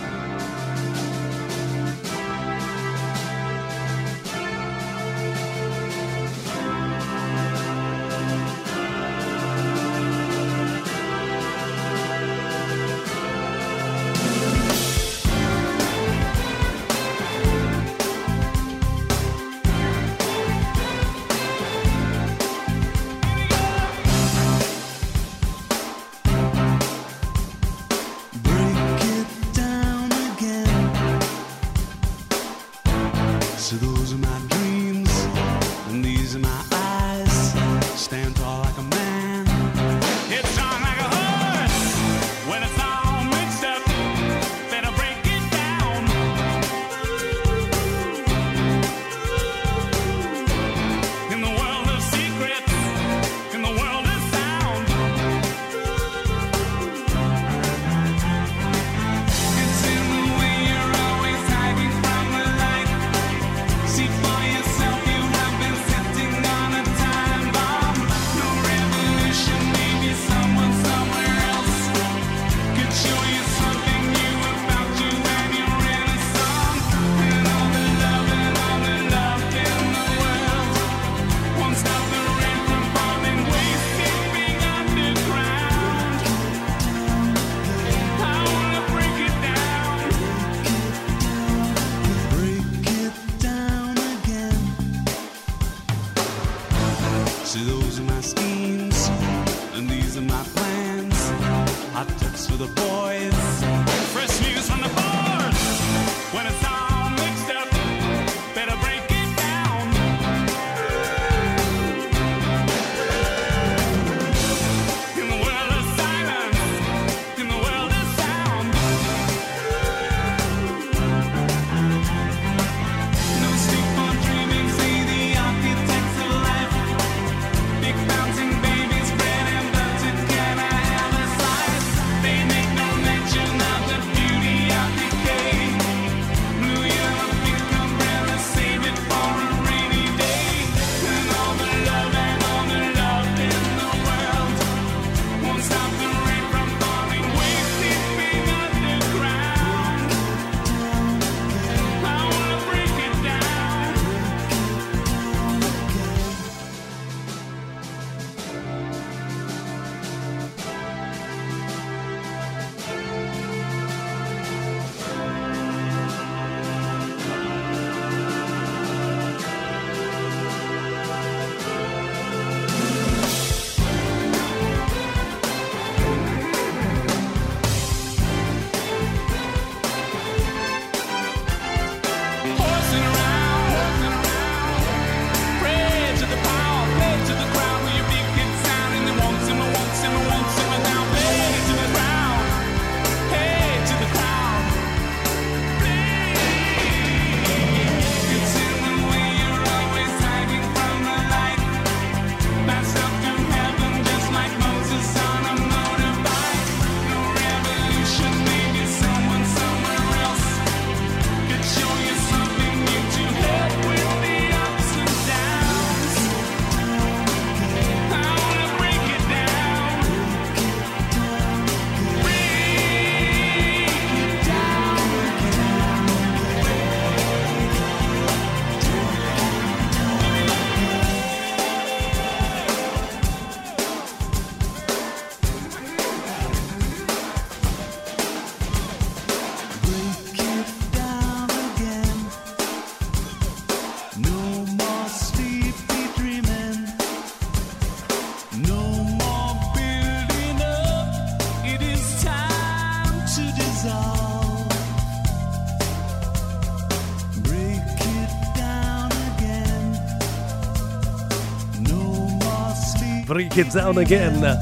[263.50, 264.58] Three it Down Again.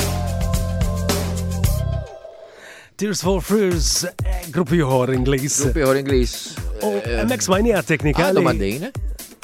[2.97, 4.05] Tears for Fears,
[4.53, 5.57] gruppi ħor Ingliż.
[5.71, 6.35] Gruppi Oh, Ingliż.
[6.81, 8.29] U hemmhekk smajnija teknika.
[8.29, 8.91] Għandhom għaddejn.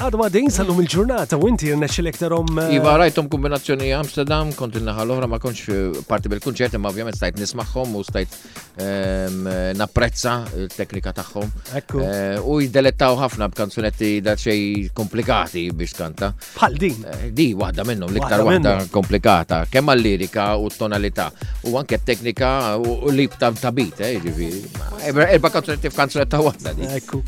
[0.07, 2.61] ħadwa din sal-lum il-ġurnata, u inti jirna xilektarom.
[2.69, 7.17] Eh, iva, rajtom kombinazzjoni Amsterdam, kont il l oħra ma konċ parti bil-kunċert, ma ovvijament
[7.19, 8.37] stajt nismaħħom u stajt
[8.85, 9.49] ehm,
[9.83, 11.51] naprezza il-teknika taħħom.
[11.75, 16.31] Eh, u jiddelettaw ħafna b'kanzunetti daċċej komplikati biex kanta.
[16.55, 17.03] Pal din.
[17.03, 21.33] Eh, di, wahda minnum, liktar wahda komplikata, Kemma l-lirika u t-tonalità,
[21.67, 25.17] u anke teknika u l-lib ta' bit, eh, ġifiri.
[25.33, 26.77] Erba kanzunetti f'kanzunetta wahda.
[26.95, 27.25] Ekku.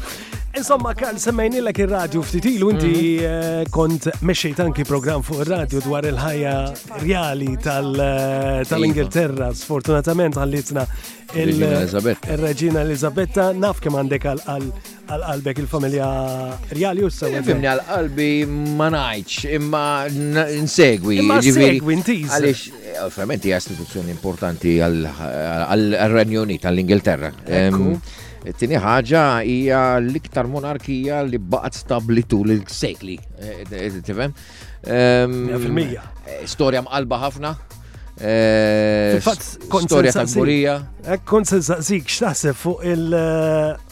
[0.55, 3.23] Insomma, Karl, semmejni l ek il-radio ftitilu, inti mhm.
[3.23, 6.55] eh, kont meċċejt anki program fuq il-radio dwar il-ħajja
[7.03, 9.59] reali eh, tal-Ingilterra, iva.
[9.59, 10.87] sfortunatament għallitna
[11.37, 16.07] il-Reġina Elizabetta, naf kem għandek għal-qalbek il-familja
[16.73, 17.45] reali u s-sewa.
[17.45, 18.31] Fimni għal-qalbi
[18.79, 21.21] ma najċ, imma nsegwi.
[21.29, 22.31] Ma segwi, intiż.
[22.39, 27.31] Għalix, eh, ovvjament, hija istituzzjoni importanti għal renjoni tal ingilterra
[28.57, 33.17] Tini ħaġa hija l-iktar monarkija li baqgħet stabbli tul il-sekli.
[34.05, 34.33] Tifhem?
[34.87, 36.05] Fil-mija.
[36.27, 37.55] Eh, storja mqalba ħafna.
[38.19, 40.79] Eh, Fatt Storja ta' gburija.
[41.05, 43.85] Eh, Kont se saqsik x'taħseb fuq il-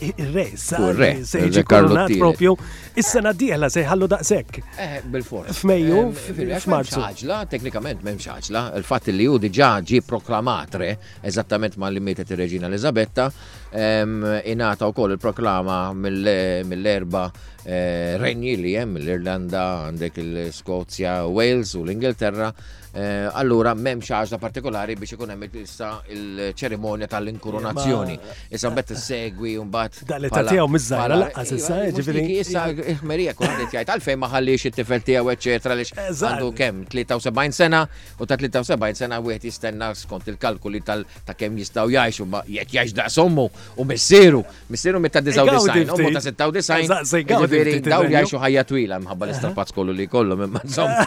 [0.00, 2.54] il-re, il-re, seħġi koronat propju,
[2.98, 4.58] il-sena diħla seħallu daqsek.
[4.76, 5.60] Eh, Bil-fors.
[5.60, 7.00] F'Mejju, eh, f'Marzu.
[7.02, 10.90] ħaġla, teknikament memx ħaġla, il-fat li ju diġa ġi proklamat re,
[11.26, 13.30] eżattament ma' li mietet il-reġina Elizabetta,
[13.70, 17.28] inata u koll il-proklama mill-erba'
[17.64, 22.50] eh, regni li jem l-Irlanda, għandek l skozja Wales u l-Ingilterra,
[22.94, 28.16] eh, allura memx ħaġa partikolari biex ikun hemm issa il-ċerimonja tal inkoronazzjoni
[28.50, 30.08] Issa mbagħad tissegwi u mbagħad.
[30.08, 32.24] Dal-età tiegħu miżżara laqqas issa, iva, iva, ġifieri.
[32.40, 32.64] Issa
[33.04, 37.84] ħmerija kun qed jgħid għalfejn ma ħallix it-tifel tiegħu eċetera lix għandu kemm 73 sena
[38.18, 42.74] u ta' 73 sena wieħed jistenna skont il-kalkuli tal ta' kemm jistgħu jgħixu ma jekk
[42.76, 43.46] jgħix daqshommu
[43.80, 47.49] u missieru, missieru mit ta' 99, ommu ta' 96.
[47.50, 51.06] Ġifiri, daw li ħajja twila mħabba l-istapazz kollu li kollu, imma insomma.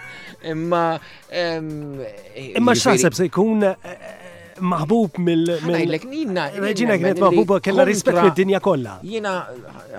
[0.52, 0.82] Imma.
[2.46, 5.50] Imma x'taħseb se jkun eh, eh, maħbub mill.
[5.58, 6.46] Għajlek, nina.
[6.64, 8.94] Reġina eh, kienet maħbuba kella rispet mid-dinja kollha.
[9.06, 9.34] Jiena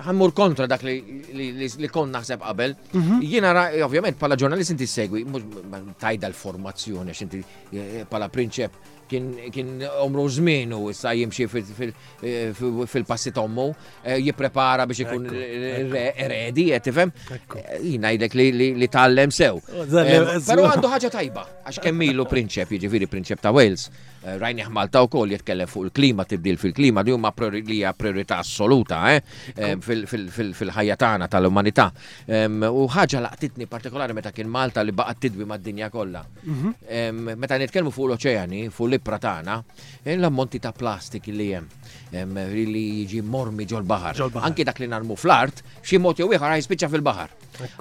[0.07, 2.73] ħammur kontra dak li kon naħseb qabel.
[2.95, 3.21] Mhm.
[3.33, 3.53] Jiena
[3.85, 5.27] ovvjament pala ġurnalist inti segwi,
[6.01, 8.81] tajda l-formazzjoni, x'inti pala prinċep
[9.51, 9.71] kien
[10.05, 11.45] omru żmienu issa jimxi
[12.91, 13.65] fil-passi tommu,
[14.03, 15.25] eh, jipprepara biex ikun
[16.23, 17.11] eredi, qed tifhem?
[17.33, 18.35] Eh, jinajdek
[18.79, 19.57] li tallem sew.
[19.57, 20.15] Oh, eh,
[20.49, 23.89] Però għandu ħaġa tajba, għax kemmilu prinċep, jiġifieri prinċep ta' Wales.
[24.23, 29.23] Eh, Rajni Malta u koll jitkellem fuq il-klima, tibdil fil-klima, di huma priorità assoluta eh,
[29.55, 31.87] eh, fil-ħajja tagħna tal-umanità.
[32.69, 36.21] U ħaġa laqtitni partikolari meta kien Malta li baqgħet tidwi mad-dinja kollha.
[36.43, 37.33] Mhm.
[37.37, 39.57] Meta nitkellmu fuq l-oċeani, fuq l-ibra tagħna,
[40.03, 44.21] l-ammonti ta' plastik li hemm li jiġi mormi ġol baħar.
[44.45, 47.29] Anki dak li narmu fl-art, xi mod jew ieħor fil-baħar.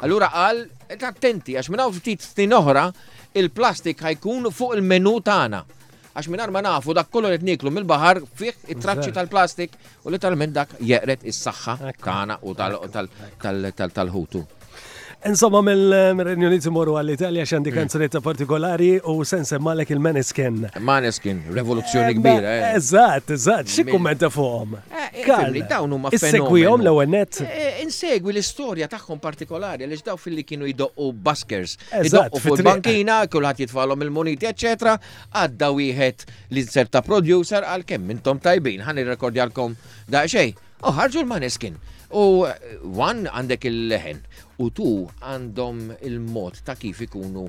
[0.07, 2.89] Allura qal, attenti għax minn hawn ftit snin oħra
[3.35, 5.65] il-plastik ħajkun fuq il-menu tagħna
[6.11, 10.57] għax minn ma nafu dak kollu qed niklu mill-baħar fih it-traċċi tal-plastik u li tal-minn
[10.57, 12.57] dak jeqret is-saħħa tagħna u
[12.91, 14.49] tal-ħutu.
[15.29, 17.77] Insomma, mill-Renju Unit għall-Italja xandi mm.
[17.77, 20.63] kanzunetta partikolari u sense malek il-Maneskin.
[20.81, 22.55] Maneskin, rivoluzzjoni eh, kbira.
[22.65, 22.71] Eh.
[22.79, 24.79] Eżat, eżat, xie kummenta fuqom?
[24.89, 27.43] Eh, Kalli, dawn huma Segwihom l għennet
[27.85, 31.77] Insegwi l istoria taħħom partikolari għaliex daw fil-li kienu jidoqqu baskers.
[32.01, 34.97] Jidoqqu fuq il-bankina, kulħadd jitfallom il-moniti, eccetera,
[35.37, 36.25] għadda wieħed
[36.57, 39.77] l-inserta producer għal kemm intom tajbin, ħan irrekordjalkom
[40.09, 40.57] da xej.
[40.81, 41.77] Oh, ħarġu l-Maneskin.
[42.17, 44.25] U għan għandek il-leħen
[44.61, 44.91] u tu
[45.25, 47.47] għandhom il-mod ta' kif ikunu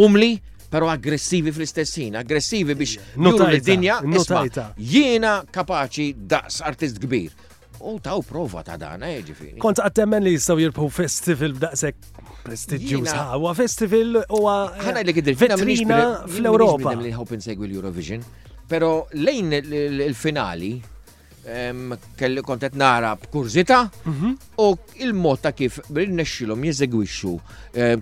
[0.00, 0.34] umli
[0.74, 4.00] pero aggressivi fl-istessin, aggressivi biex nuru l-dinja,
[4.74, 7.28] jiena kapaċi daqs artist kbir.
[7.84, 9.54] U taw prova ta' dana, ġifiri.
[9.62, 12.08] Kont għattemmen li jistaw jirbħu festival b'daqsek
[12.48, 16.96] prestigjus ħawa, festival u ħana li li vitrina fl-Europa.
[16.98, 18.26] Nħob insegwi l-Eurovision,
[18.66, 20.72] pero lejn il-finali,
[22.16, 24.32] kelli kontet nara b'kurzita mhm.
[24.58, 27.38] u il-mod ta' kif rinnexxilhom jeżegwixxu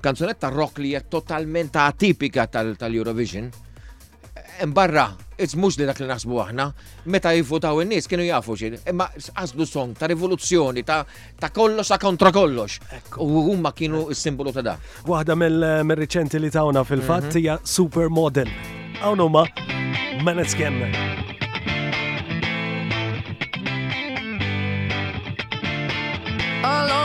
[0.03, 3.51] kanzunetta rock li hija totalment atipika tal-Eurovision.
[4.69, 5.09] Barra,
[5.41, 6.67] it's mhux li dak li naħsbu aħna,
[7.11, 12.31] meta jifutaw in-nies kienu jafu xi, imma qasdu song ta' rivoluzzjoni ta' kollox ta' kontra
[12.37, 12.79] kollox.
[13.19, 14.77] U huma kienu s-simbolu ta' da.
[15.09, 17.39] Waħda mill-riċenti li tawna fil-fatt mhm.
[17.43, 18.53] hija supermodel.
[19.03, 19.47] Hawn huma
[20.23, 20.95] Manet's Kemmer.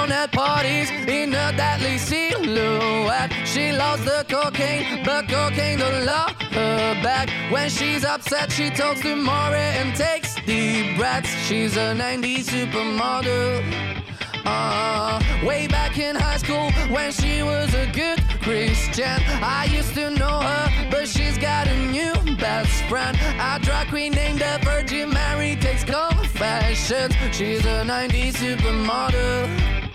[0.07, 3.31] down at parties in a deadly silhouette.
[3.45, 7.29] She loves the cocaine, but cocaine don't love her back.
[7.51, 11.29] When she's upset, she talks to Maury and takes deep breaths.
[11.47, 14.03] She's a 90s supermodel.
[14.49, 19.19] Uh, way back in high school when she was a good Christian.
[19.43, 23.17] I used to know her, but she's got a new best friend.
[23.41, 27.13] A drag queen named the Virgin Mary takes confessions.
[27.35, 29.86] She's a 90s supermodel.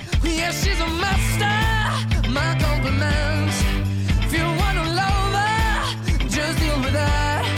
[0.42, 2.30] Yeah, she's a master.
[2.38, 3.56] My compliments.
[4.26, 4.72] If you want
[6.36, 7.51] just deal with her.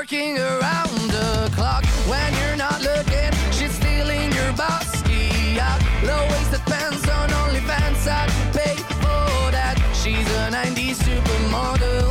[0.00, 0.88] working around
[1.18, 3.30] the clock when you're not looking.
[3.52, 5.78] She's stealing your bossy up.
[6.02, 8.02] Low-waisted pants on only OnlyFans.
[8.08, 9.74] I'd pay for that.
[10.02, 12.08] She's a 90s supermodel.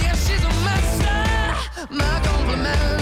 [0.00, 1.92] Yeah, she's a master.
[1.92, 3.01] My compliment.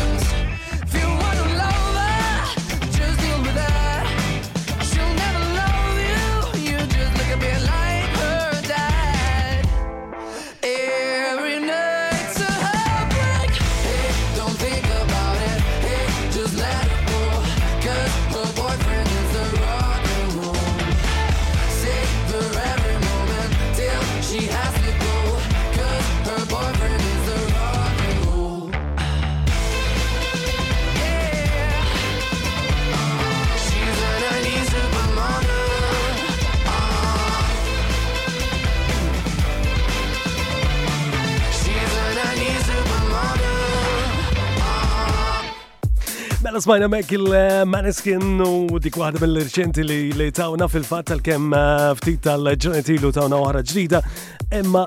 [46.60, 52.44] smajna mek il-Maneskin u dik waħda mill-reċenti li li tawna fil-fat tal-kem eh, ftit tal
[52.60, 54.00] ġurnet ilu tawna oħra ġdida
[54.58, 54.82] imma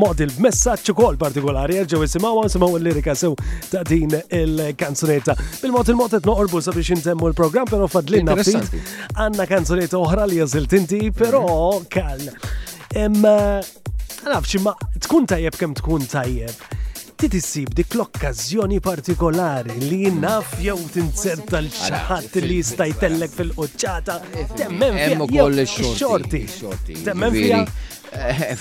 [0.00, 3.36] model messaċ kol partikolari erġgħu isimgħu simgħu l-lirika sew
[3.68, 5.36] ta' din il-kanzunetta.
[5.62, 8.74] bil mot il-mod qed noqorbu sabiex intemmu il-program pero fadlinna ftit
[9.22, 11.88] għanna kanzunetta oħra li jażilt inti pero mhm.
[11.94, 13.02] kal.
[13.04, 13.60] Imma
[14.26, 16.81] nafx ma tkun tajjeb kem tkun tajjeb
[17.22, 24.16] trid issib dik l-okkażjoni partikolari li naf jew tinserta l xaħat li jista' jtellek fil-qoċċata
[24.58, 26.74] temmen fija.
[27.06, 27.62] Temmen fija
[28.12, 28.52] Eh,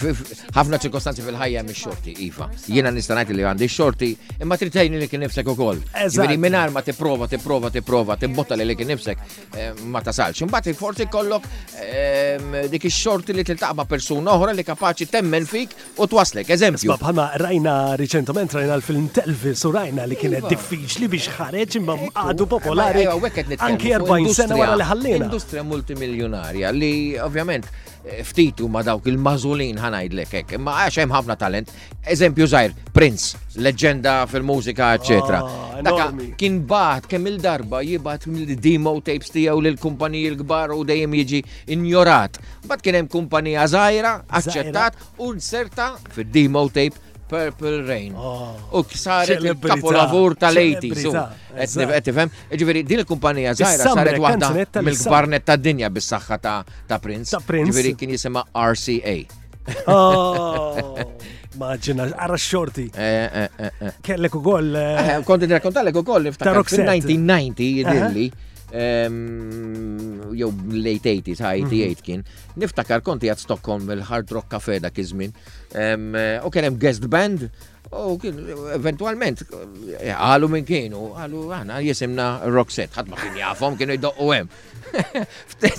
[0.58, 2.48] ħafna ċirkostanzi fil-ħajja mi xorti, Iva.
[2.72, 4.10] Jiena nistanajt li għandi xorti,
[4.46, 5.82] imma tritajni li kien nifsek u koll.
[5.82, 9.26] Ġviri jiġifieri minar ma t-prova, t-prova, t-prova, t-botta li kien nifsek,
[9.60, 10.42] eh, ma tasalx.
[10.46, 11.48] Imbati forsi kollok
[11.82, 16.96] ehm, dik xorti li t-taqba persuna oħra li kapaċi temmen fik u t-waslek, Eżempju.
[17.02, 20.54] Bħalma rajna riċentement rajna l-film Telvis u rajna li kienet iva.
[20.56, 23.06] diffiċli biex ħareċ imma eh, għadu popolari.
[23.60, 25.30] Anki 40 sena għara li ħallina.
[25.32, 27.68] Industria multimiljonarja li ovvjament
[28.02, 30.56] ftitu ma dawk il-mażulin ħanajdlek hekk.
[30.58, 31.72] Imma għax hemm ħafna talent.
[32.02, 35.42] Eżempju żgħir, Prince, leġenda fil-mużika, eċetera.
[35.46, 41.16] Ah, Daka kien baħt kemm il-darba jibat mill-demo tapes tiegħu lil kumpaniji l-kbar u dejjem
[41.22, 41.44] jiġi
[41.76, 42.42] ignorat.
[42.66, 48.14] Bad kien hemm kumpanija żgħira, aċċettat u nserta fid-demo tape Purple Rain.
[48.14, 48.58] Oh.
[48.76, 51.22] U ksaret il-kapolavur tal-80.
[51.56, 57.00] Qed tifhem, ġifieri din il-kumpanija żgħira saret waħda mil kbarnet ta' dinja bis saxħa ta'
[57.00, 57.40] Prince.
[57.48, 59.16] Ġiviri, kien jisima RCA.
[59.88, 61.00] Oh.
[61.60, 62.86] Maġina, għarra xorti.
[63.00, 64.76] Eh, eh, eh, Kellek u koll.
[65.28, 68.30] Konti nirrakkontallek u koll, ta' 1990 jidilli
[68.72, 72.04] jew late 80s, high 88 mhm.
[72.06, 72.24] kien.
[72.60, 75.32] Niftakar konti għad Stockholm il-Hard Rock Cafe dak iż-żmien.
[75.74, 77.50] Eh, u kien hemm guest band,
[77.92, 78.38] u kien
[78.76, 79.42] eventualment
[80.00, 84.50] eh, għalu minn kienu, għalu għana jisimna Roxette, ħadma kien jafom kienu jdoqqu hemm.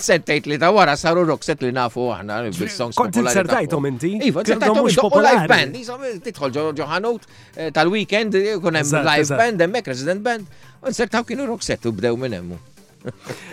[0.06, 2.96] Sentejt li ta' wara saru Roxette li nafu għana bil-songs.
[2.96, 4.14] Kont insertajtom inti?
[4.28, 7.26] Iva, t insertajtom jdoqqu live band, iva, titħol ġoħanut
[7.56, 10.48] eh, tal-weekend, kunem live band, emmek, resident band,
[10.82, 12.60] u insertaw kienu Roxette u bdew minn emmu.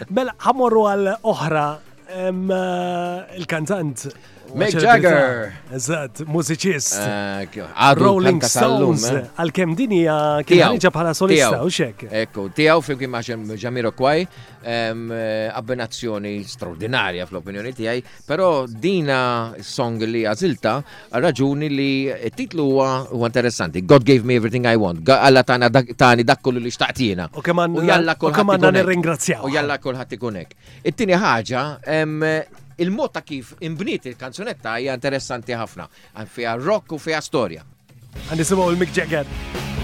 [0.09, 1.63] Mela, ħamorru għal oħra
[2.07, 2.43] eh,
[3.39, 4.07] il-kantant
[4.53, 5.53] Mick Jagger!
[5.69, 6.95] Eżat, mużiċist.
[6.97, 8.49] Eh, Rolling eh?
[8.49, 9.03] Stones,
[9.37, 9.99] għal-kem Dini,
[10.47, 12.07] kien ħarġa bħala solista, u xek.
[12.23, 14.23] Ekku, tijaw fil kien maċem Jamiro Kwaj,
[14.63, 14.93] eh,
[15.53, 20.73] abbenazzjoni straordinarja fl-opinjoni tijaj, pero dina song li għazilta
[21.11, 21.91] raġuni li
[22.35, 23.85] titlu huwa interessanti.
[23.85, 25.03] God gave me everything I want.
[25.09, 27.29] Għalla tana tani dakkul li xtaqtina.
[27.35, 27.77] U keman
[28.57, 29.45] dan ringrazzjaw.
[29.45, 30.57] U jalla kol ikunek.
[30.83, 31.63] It-tini ħaġa,
[32.79, 37.65] il-mod ta' kif imbniet il-kanzunetta hija interessanti ħafna, għan fija rock u fija storja.
[38.29, 39.77] Għan nisimaw il-Mick Jagger.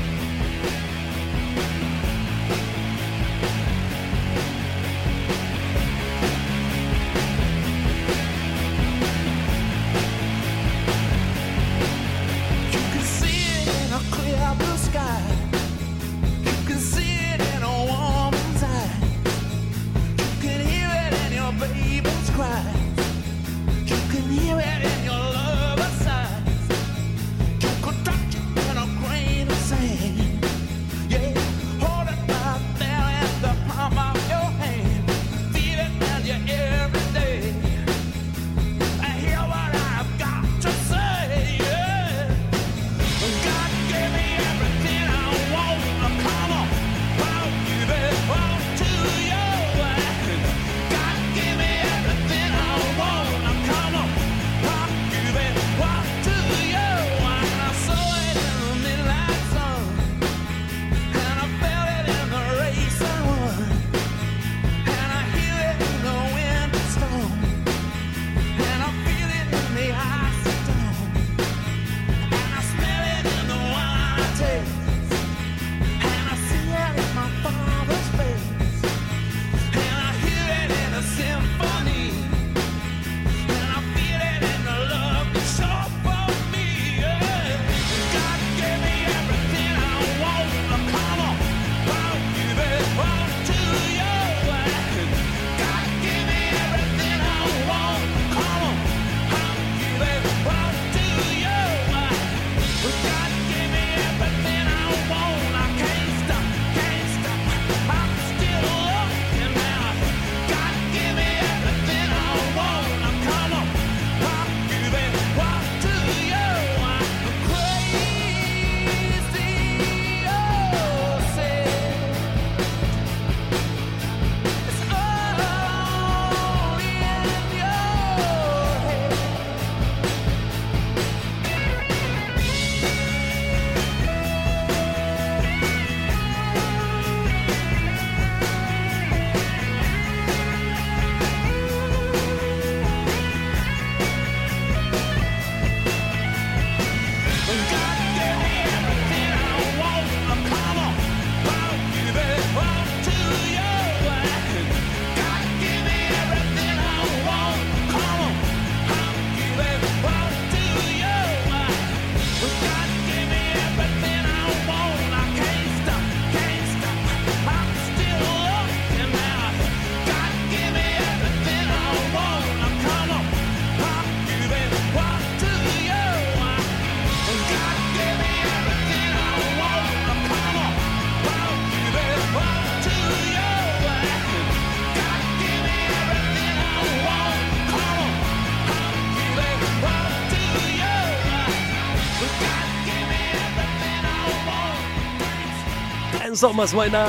[196.35, 197.05] insomma smajna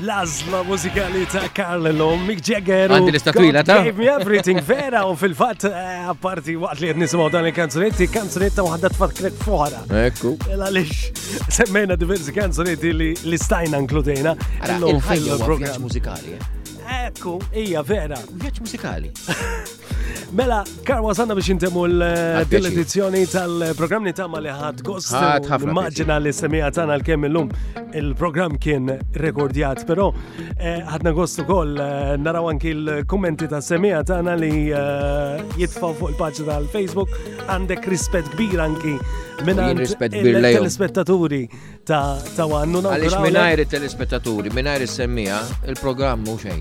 [0.00, 2.86] l-azla mużikali ta' Carlo Mick Jagger.
[2.94, 7.48] Għandi l-istatwila ta' Gave me everything vera u fil-fat eh, parti waqt li nismaw dan
[7.50, 9.82] il-kanzunetti, kanzunetta t-fat krek fuħara.
[10.06, 10.36] Ekku.
[10.54, 11.10] Ela lix
[11.52, 14.36] semmejna diversi kanzunetti li l-istajna nkludejna.
[14.70, 16.38] L-lum fil-programm mużikali.
[16.38, 17.08] Eh?
[17.08, 18.22] Ekku, ija vera.
[18.40, 19.10] Vjaċ mużikali.
[20.32, 25.14] Mela, karwa sanna biex intemmu l edizjoni tal-programm program nitama li ħad gost.
[25.74, 27.48] Maġina li semija tana l-kemm l-lum
[27.98, 28.92] il program kien
[29.24, 30.10] rekordjat, pero
[30.54, 35.98] eh, ħadna gost u koll eh, naraw anki l-kommenti ta' semija tana li eh, jitfaw
[35.98, 37.16] fuq il-pagġa tal-Facebook
[37.50, 38.94] għandek rispet kbir anki
[39.46, 41.44] Minajr telespettaturi
[41.88, 42.02] ta'
[42.44, 44.52] għannu na' Għalix minajr telespettaturi,
[44.90, 45.38] semmija,
[45.70, 46.58] il-programm mu xej.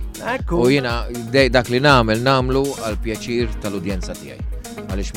[0.55, 1.03] U jina
[1.51, 4.39] dak li namel namlu għal-pjaċir tal-udjenza tijaj.
[4.87, 5.11] Għalix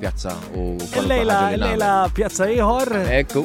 [0.00, 0.68] pjazza u.
[1.08, 2.92] Lejla, lejla pjazza iħor.
[3.18, 3.42] Ekku.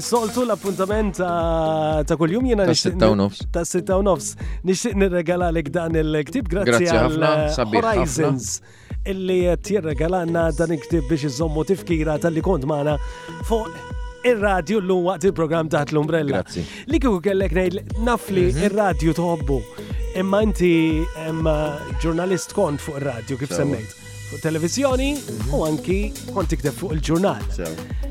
[0.00, 4.34] Soltu l-appuntament ta' kull-jum jena ta' 6 nofs.
[4.70, 8.60] Nixtiq nirregalalek dan il-ktib grazzi għal Horizons
[9.06, 12.94] illi tirregalanna dan iktib biex iżommu tifkira tal-li kont maħna
[13.48, 13.70] fuq
[14.28, 16.42] il radio l-lum waqt il-program taħt l-umbrella.
[16.42, 16.64] Grazzi.
[16.92, 18.64] Li kellek nejl, nafli mhm.
[18.66, 19.60] il radio tħobbu.
[20.20, 20.72] Imma inti
[22.02, 23.96] ġurnalist kont fuq il radio kif semmejt.
[24.30, 25.66] Fuq televizjoni u mhm.
[25.66, 26.00] anki
[26.36, 28.08] kont tikteb fuq il-ġurnal.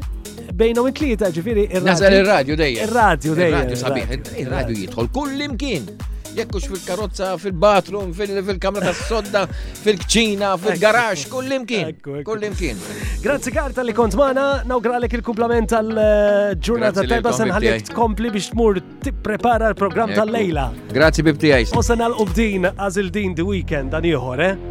[0.59, 2.87] Bejnom it-tlieta ġifiri il radio Nasal il-radju dejjem.
[2.87, 3.59] il radio dejjem.
[3.59, 5.91] il radio sabiħ, il radio jidħol kullim kien
[6.39, 9.41] jekkux fil-karozza, fil-batrum, fil-kamra ta' sodda
[9.83, 11.91] fil-kċina, fil-garax, kullimkien.
[12.25, 12.79] Kullimkien.
[13.23, 19.71] Grazie Karta li kont mana, nawgralek il-kumplament tal-ġurnata eh, tajba senħallik tkompli biex tmur tipprepara
[19.73, 20.67] l-program tal-lejla.
[20.95, 21.75] Grazie bibti għajs.
[21.79, 24.61] U sen għal ubdin għazil din di weekend dan ieħor, eh?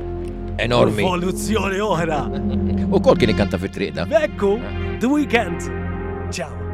[0.62, 1.04] Enormi.
[1.04, 2.22] Evoluzzjoni oħra.
[2.90, 4.08] U kol kien ikanta fit-triqda.
[4.26, 4.56] Ekku,
[4.98, 5.68] the weekend.
[6.32, 6.67] Ciao.